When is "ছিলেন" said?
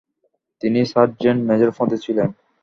2.05-2.29